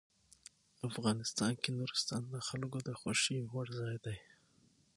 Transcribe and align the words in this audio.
افغانستان 0.89 1.53
کې 1.61 1.69
نورستان 1.77 2.21
د 2.33 2.35
خلکو 2.47 2.77
د 2.87 2.89
خوښې 2.99 3.37
وړ 3.51 3.67
ځای 3.79 3.95
دی. 4.05 4.17